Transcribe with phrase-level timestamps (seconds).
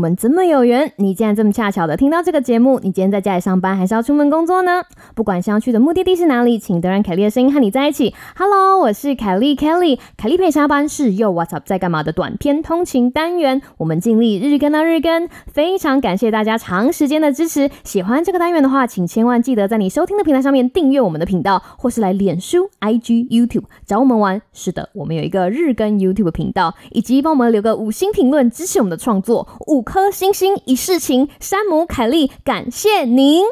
[0.00, 0.94] 我们怎么有缘？
[0.96, 2.78] 你竟然这么恰巧的听到这个节目？
[2.78, 4.82] 你今天在家里上班，还是要出门工作呢？
[5.14, 8.14] 不管想要去的目的地是哪里，请都让凯莉的声音和你在一起。
[8.34, 9.98] Hello，我是凯莉，Kelly。
[10.16, 15.28] 凯莉陪下班是又 What's up 在干嘛的短篇通勤单元，我们尽力日更到日更。
[15.52, 17.68] 非常感谢大家长时间的支持。
[17.84, 24.40] 喜欢这个单元的话，请千万记得在你收听的平台上面订阅我们的频道，或是来脸书、IG、YouTube 找我们玩。
[24.54, 29.46] 是的，我们有一个日更 YouTube 频道，以及帮我们留个五星评论支持我们的创作。
[29.66, 33.44] 五颗星星一世情，山姆凯利，感谢您。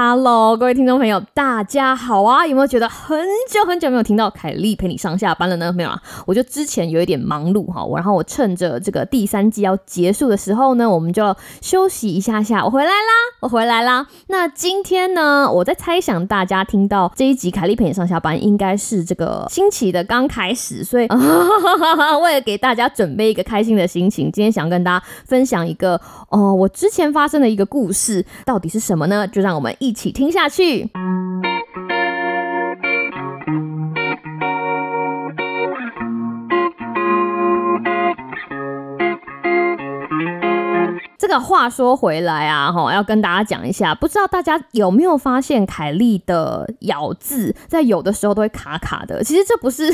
[0.00, 2.46] Hello，各位听众朋友，大家好啊！
[2.46, 3.18] 有没有觉得很
[3.50, 5.72] 久很久没有听到凯莉陪你上下班了呢？
[5.72, 12.64] 没有啊，我就之前有一点忙碌哈，我然后我趁着这个第三季要结束的时候呢，我们就休息一下下。
[12.64, 14.06] 我回来啦，我回来啦。
[14.28, 21.08] 那今天呢，我在猜想大家听到这一集凯莉陪你上下班，应该是这个星期的刚开始，所以
[22.22, 29.26] 为了给大家准备一个开心的心情，今天想跟大家分享一个哦，我之前发生的一个故事，到底是什么呢？
[29.26, 29.87] 就让我们一。
[29.88, 30.90] 一起听下去。
[41.16, 49.24] 这个话说回来啊，哈，要跟大家讲一下，不知道大家有没有发现，凯莉的咬字在有的时候都会卡卡的。
[49.24, 49.90] 其实这不是。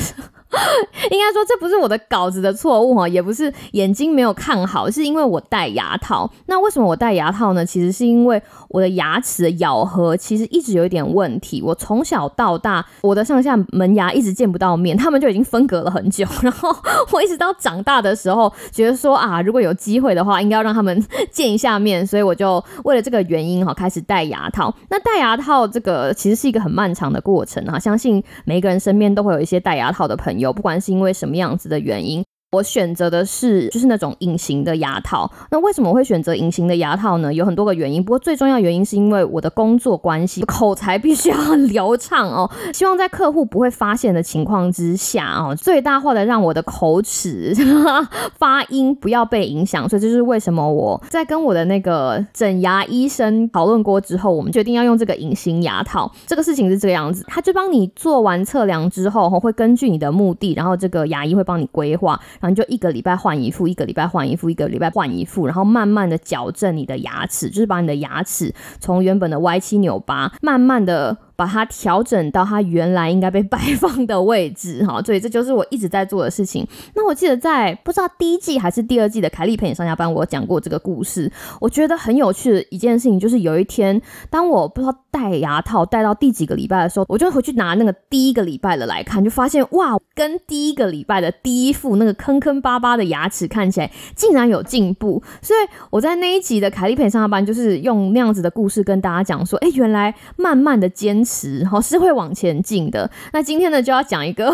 [1.11, 6.31] 应该说这不是我的稿子的错误哈，也不是眼睛没有看好，是因为我戴牙套。
[6.47, 7.65] 那为什么我戴牙套呢？
[7.65, 11.63] 其实是因为我的牙齿的咬合其实一直有一点问题。
[11.63, 16.27] 我从小到大，我的上下门牙一直见不到面，他们就已经分隔了很久。
[16.43, 16.75] 然后
[17.13, 24.75] 我一直到长大的时候，觉得说啊，如果有机会的话，应该要让他们 见一下面，所以我就为了这个原因哈，开始戴牙套。
[24.89, 30.44] 那戴牙套这个其实是一个很漫长的过程啊，相信每个人身边都会有一些戴牙套的朋友。
[30.45, 32.25] 有不管是因为什么样子的原因。
[32.53, 35.29] 我选择的是就是那种隐形的牙套。
[35.51, 37.35] 那为什么会选择隐形的牙套呢？
[37.35, 42.49] 有很多个原因，不过最重要原因是因为我的工作关系，口才必须要流畅哦。
[42.73, 47.53] 希望在客户不会发现的情况之下哦，最大化的让我的口齿
[48.39, 49.89] 发音不要被影响。
[49.89, 56.09] 所以这就是为什么我在跟我的那个整牙医生讨论过之后，我们决定要用这个隐形牙套。
[56.25, 62.21] 这个事情是这个样子，他就帮你做完测量之后，会根据你的目的，然后这个牙医会帮你规划。
[62.45, 71.17] 反正就一个礼拜换一副，一个礼拜换一副，一个礼拜换一副，然后慢慢的矫正你的牙齿，就是把你的牙齿从原本的歪七扭八，慢慢的。
[71.37, 76.67] 把它调整到它原来应该被摆放的位置， 哈，所以这就是我一直在做的事情。
[76.95, 81.31] 那我记得在不知道第一季还是第二季的凯利陪你上下班，我讲过这个故事。
[81.61, 84.01] 我觉得很有趣的一件事情，就是有一天，
[84.31, 95.23] 当我不知道戴牙套戴到第几个礼拜的时候，我就回去拿那个第一个礼拜的来看，就发现哇，跟第一个礼拜的第一副那个坑坑巴巴的牙齿看起来竟然有进步。
[95.43, 101.24] 所以我在那一集的凯莉陪你上下班，就是用那样子的故事跟大家讲说，哎，原来慢慢的坚。
[101.25, 103.11] 持哈是会往前进的。
[103.33, 104.53] 那今天呢，就要讲一个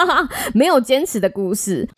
[0.54, 1.88] 没有坚持的故事。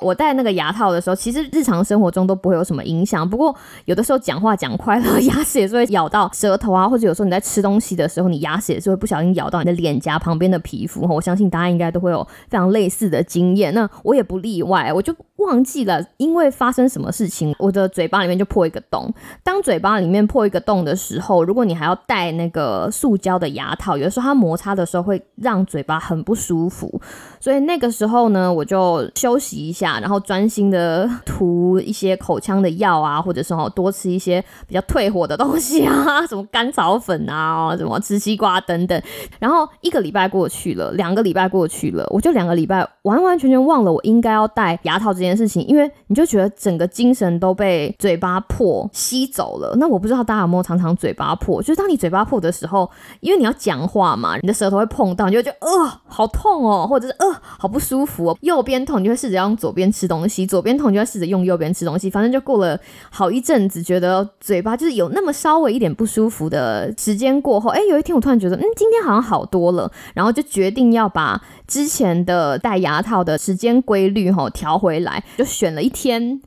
[0.00, 3.28] 我戴那个牙套的时候，其实日常生活中都不会有什么影响。
[3.28, 3.52] 不过
[3.84, 11.04] 有的时候讲话讲快了，牙齿也是会咬到舌头啊，或者有时候你在吃东西的时候，你牙齿也是会不小心咬到你的脸颊旁边的皮肤。
[11.12, 13.74] 我相信大家应该都会有非常类似的经验。
[13.74, 19.12] 那我也不例外，我就忘记了，因为发生什么事情，我的嘴巴里面就破一个洞。
[19.42, 27.00] 当嘴巴里面破一个洞的时候，如果你还要戴那个塑胶的牙套，有的时候它摩擦的时候会让嘴巴很不舒服。
[27.40, 29.98] 所以那个时候呢，我就休息一下。
[30.00, 39.00] 然后专心的涂一些口腔的药啊，或者是哦多吃一些比较退火的东西啊，什么甘草粉啊，什么吃西瓜等等。
[39.38, 49.74] 然后一个礼拜过去了，两个礼拜过去了，我就两个礼拜完完全全忘了我应该要戴牙套这件件事情，因为你就觉得整个精神都被嘴巴破吸走了。
[49.78, 52.90] 那我不知道大家有没有常常嘴巴破，就是当你嘴巴破的时候，
[53.20, 58.38] 因为你要讲话嘛，你的舌头会碰到，你就觉得呃好痛哦，或者是呃好不舒服哦。
[58.42, 59.72] 右边痛，你就会试着用左。
[59.78, 62.76] 边吃东西，左边痛你就要试着用右边吃东西，反正就过了
[63.10, 76.40] 好一阵子，觉得嘴巴就是有那么稍微一点不舒服的时间过后，哎，有一天我突然觉得，嗯，今天好像好多了，然后就决定要把之前的戴牙套的时间规律哈调回来，就选了一天。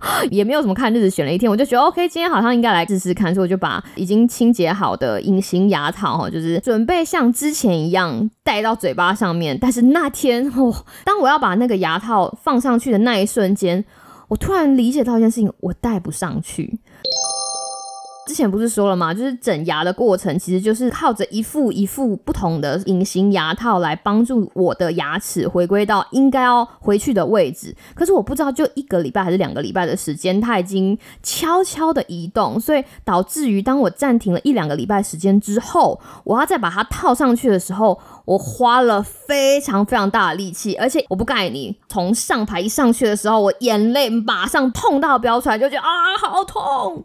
[0.30, 9.58] 也没有什么看日子，选了一天，我就觉得 OK，今天好像应该来试试看，所以我就把已经清洁好的隐形牙套哈，就是准备像之前一样戴到嘴巴上面。
[9.60, 10.72] 但是那天哦，
[11.04, 13.84] 当我要把那个牙套放上去的那一瞬间，
[14.28, 16.78] 我突然理解到一件事情，我戴不上去。
[18.28, 19.14] 之前不是说了吗？
[19.14, 27.74] 就是整牙的过程，其实就是靠着一副一副不同的隐形牙套来帮助我的牙齿回归到应该要回去的位置。
[27.94, 45.88] 可是我不知道，就一个礼拜还是两个礼拜的时间，它已经悄悄的移动，所以导致于当我暂停了一两个礼拜时间之后，我要再把它套上去的时候，我花了非常非常大的力气，而且我不盖你，从上排一上去的时候，我眼泪马上痛到飙出来，就觉得啊，
[46.20, 47.04] 好痛。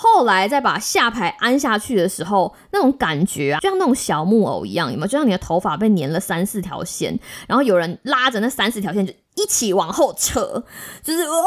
[0.00, 5.06] 后来再把下排安下去的时候，那种感觉啊，就像那种小木偶一样，有没有？
[5.06, 7.18] 就像你的头发被粘了三四条线，
[7.48, 10.62] 然后有人拉着那三四条线就一起往后扯，
[11.02, 11.44] 就是哦，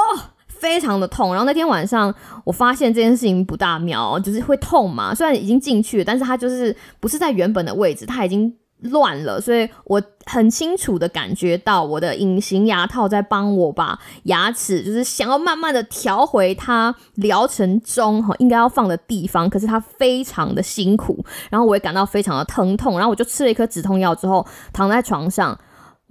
[0.48, 1.32] 非常的痛。
[1.32, 2.14] 然后那天晚上
[2.44, 5.16] 我发现这件事情不大妙，就是会痛嘛。
[5.16, 8.54] 虽然已经进去了，但是它就是不是在原本的位置，它已经。
[8.82, 25.58] 乱了，所以我很清楚的感觉到我的隐形牙套在帮我把牙齿，就是想要慢慢的调回它疗程中哈应该要放的地方，可是它非常的辛苦，然后我也感到非常的疼痛，然后我就吃了一颗止痛药之后躺在床上。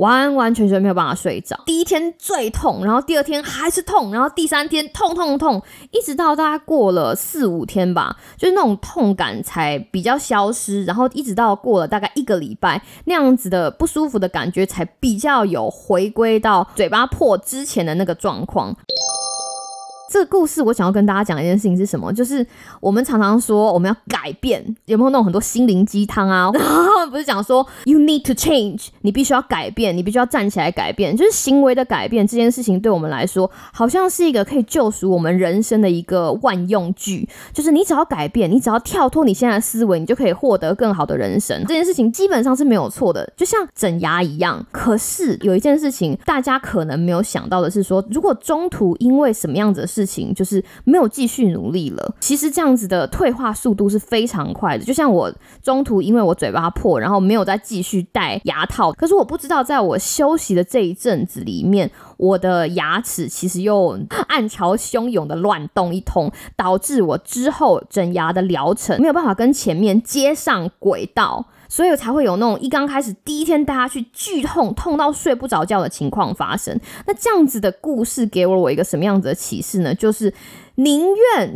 [0.01, 18.75] 完完全全没有办法睡着，第一天最痛，然后第二天还是痛，然后第三天痛痛痛，一直到大概过了四五天吧，就是那种痛感才比较消失，然后一直到过了大概一个礼拜，那样子的不舒服的感觉才比较有回归到嘴巴破之前的那个状况。
[20.11, 22.13] 这个故事我想要跟大家讲一件事情是什么？
[22.13, 22.45] 就是
[22.81, 26.51] 我们常常说我们要改变，有没有那种很多心灵鸡汤啊？
[27.13, 37.29] 不是讲说 you need to change，你必须要改变，你必须要站起来改变，就是行为的改变这件事情对我们来说，好像是一个可以救赎我们人生的一个万用句。
[37.53, 41.57] 就是你只要改变，你只要跳脱你现在的思维，你就可以获得更好的人生。
[41.69, 44.67] 这件事情基本上是没有错的，就像整牙一样。
[44.73, 52.15] 可是有一件事情大家可能没有想到的是，说如果中途因为什么样子的事，事情就是没有继续努力了。
[52.21, 54.85] 其实这样子的退化速度是非常快的。
[54.85, 55.31] 就像我
[55.63, 58.91] 中途因为我嘴巴破，然后没有再继续戴牙套。
[58.93, 63.99] 可是我不知道，在我休息的这一阵子里面，我的牙齿其实又
[64.29, 71.47] 暗潮汹涌的乱动一通，导致我之后整牙的疗程没有办法跟前面接上轨道。
[71.71, 76.79] 所以才会有那种一刚开始第一天带他去剧痛，痛到睡不着觉的情况发生。
[77.07, 79.95] 那这样子的故事给了我一个什么样子的启示呢？
[79.95, 80.35] 就是
[80.75, 81.55] 宁愿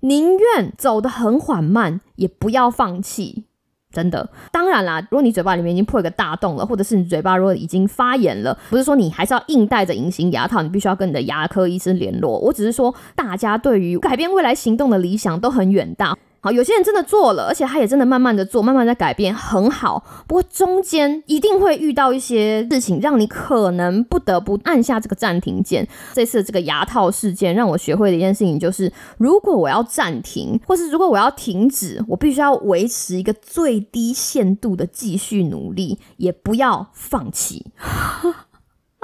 [0.00, 3.44] 宁愿走得很缓慢，也不要放弃。
[3.92, 12.36] 真的，当然啦，如果你嘴巴里面已经破一个大洞了，或者是你嘴巴如果已经发炎了，不是说你还是要硬戴着隐形牙套，你必须要跟你的牙科医生联络。
[12.40, 16.16] 我只是说，大家对于改变未来行动的理想都很远大。
[16.44, 20.04] 好，有些人真的做了，而且他也真的慢慢的做，慢慢在改变，很好。
[20.28, 25.88] 不过中间一定会遇到一些事情，让你可能不得不按下这个暂停键。
[26.12, 37.72] 这次这个牙套事件让我学会的一件事情就是，如果我要暂停，或是如果我要停止，我必须要维持一个最低限度的继续努力，也不要放弃。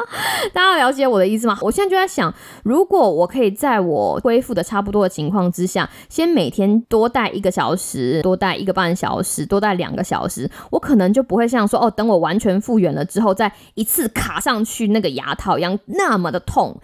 [0.53, 1.59] 大家了解我的意思吗？
[1.63, 2.33] 我现在就在想，
[2.63, 16.81] 如果我可以在我恢复的差不多的情况之下，先每天多戴一个小时，多戴一个半小时，多戴两个小时，我可能就不会像说哦，等我完全复原了之后，再一次卡上去那个牙套一样那么的痛。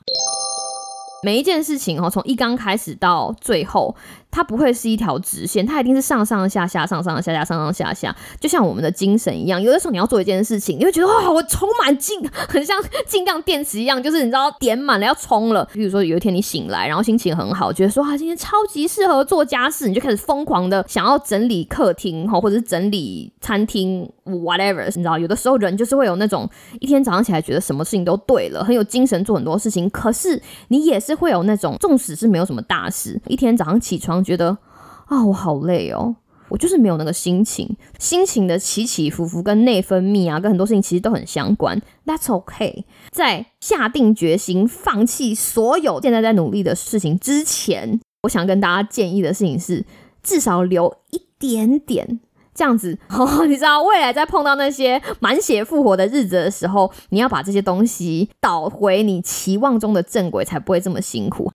[1.23, 3.95] 每一件事情哦，从一刚开始到最后。
[4.29, 9.63] 它不会是一条直线，它一定是上上下下、上上下下、上上下下，就像我们的精神一样。
[9.63, 15.67] 有的时候你要做一件事情，你会觉得哇，我充满劲，很像劲量电池一样，就是你知道点满了要充了。
[15.73, 24.85] 比如说有一天你醒来，然后心情很好，觉得说啊，今天超级适合做家事，你就开始疯狂的想要整理客厅哈，或者是整理餐厅，whatever。
[24.85, 26.47] 你知道，有的时候人就是会有那种
[26.81, 34.23] 一天早上起来觉得什么事情都对了，很有精神做很多事情，可是你也是会有那种，纵使是没有什么大事，一天早上起床。
[34.25, 34.59] 觉得
[35.07, 36.17] 啊，我好累哦，
[36.49, 37.77] 我就是没有那个心情。
[37.99, 41.81] 心情的起起伏伏跟内分泌啊，跟很多事情其实都很相关。
[42.05, 42.85] That's okay。
[43.11, 49.85] 在下定决心放弃所有现在在努力的事情之前，我想跟大家建议的事情是，
[50.23, 52.21] 至少留一点点，
[52.57, 52.99] 这样子，
[53.47, 61.53] 你知道，未来在碰到那些满血复活的日子的时候，你要把这些东西导回你期望中的正轨，才不会这么辛苦。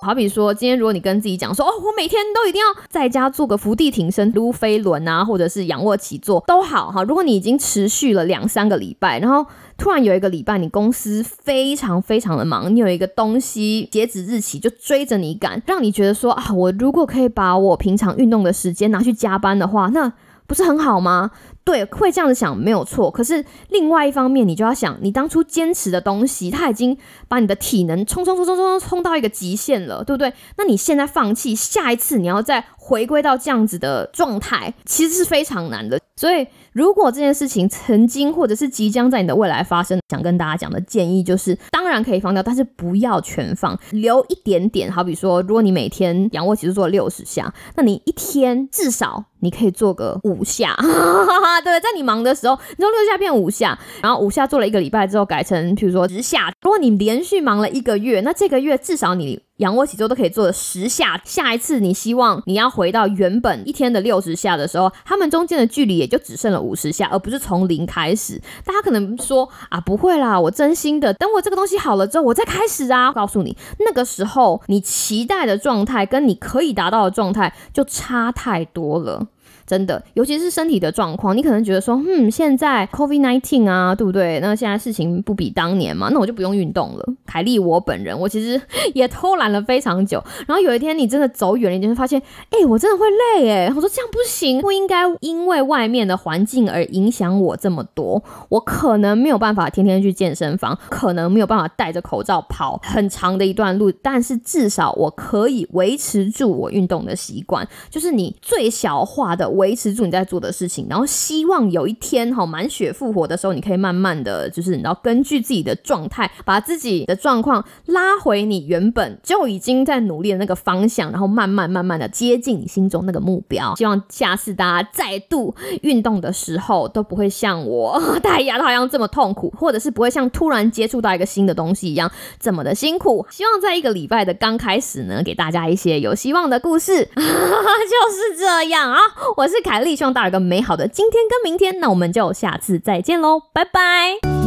[0.00, 7.02] 好比说，今天如果你跟自己讲说，哦，我每天都一定要在家做个伏地挺身、撸飞轮啊，或者是仰卧起坐都好哈。
[7.02, 9.44] 如果你已经持续了两三个礼拜，然后
[9.76, 20.12] 突然有一个礼拜你公司非常非常的忙，你有一个东西截止日期就追着你赶，让你觉得说啊，我如果可以把我平常运动的时间拿去加班的话，那
[20.46, 21.32] 不是很好吗？
[21.68, 23.10] 对，会这样子想没有错。
[23.10, 26.96] 可是另外一方面，你就要想，你当初坚持的东西，它已经
[27.28, 30.32] 把你的体能冲冲冲冲冲冲到一个极限了，对不对？
[30.56, 36.00] 那你现在放弃，下一次你要再回归到这样子的状态，其实是非常难的。
[36.16, 44.90] 所以，如果这件事情曾经或者是即将在你的未来发生，想跟大家讲的建议就是，当然可以放掉，但是不要全放，留一点点。
[44.90, 49.26] 好比说，如果你每天仰卧起坐做六十下，那你一天至少。
[49.40, 50.74] 你可以做个五下，
[51.60, 56.52] 对，在你忙的时候，你从六下变五下，然后五下做了一个礼拜之后，改成比如说十下。
[56.62, 61.20] 如果你连续忙了一个月，那这个月至少你仰卧起坐都可以做十下。
[61.24, 68.40] 下一次你希望你要回到原本一天的六十下的时候，他们中间的距离也就只剩了五十下，而不是从零开始。
[68.64, 73.12] 大家可能说啊，不会啦，我真心的，等我这个东西好了之后，我再开始啊。
[73.12, 79.26] 告诉你，那个时候你期待的状态跟你可以达到的状态就差太多了。
[79.68, 84.40] 真的，尤其是身体的状况，你可能觉得说，嗯，现在 COVID nineteen 啊，对不对？
[84.40, 87.04] 那现在事情不比当年嘛，那我就不用运动了。
[87.26, 88.58] 凯莉，我本人，我其实
[88.94, 90.24] 也偷懒了非常久。
[90.46, 98.22] 然后有一天，你真的走远了，你就会发现，哎，我真的会累，哎，我说这样不行，不应该因为外面的环境而影响我这么多。
[98.48, 109.57] 我可能没有办法天天去健身房，可能没有办法戴着口罩跑很长的一段路，但是至少我可以维持住我运动的习惯，就是你最小化的。
[109.58, 123.74] 维持住你在做的事情，然后希望有一天哈满血复活的时候，你可以慢慢的就是你要根据自己的状态，把自己的状况拉回你原本就已经在努力的那个方向，然后慢慢慢慢的接近你心中那个目标。
[123.74, 133.26] 希望下次大家再度运动的时候，都不会像我戴牙套一样这么痛苦，或者是不会像突然接触到一个新的东西一样这么的辛苦。
[133.28, 139.00] 希望在一个礼拜的刚开始呢，给大家一些有希望的故事， 就是这样啊，
[139.36, 139.47] 我。
[139.48, 144.37] 我是凯莉，希望大家有个美好的今天跟明天，那我们就下次再见喽，拜拜。